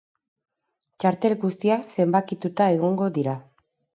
[1.03, 3.39] Txartel guztiak zenbakituta egongo dira.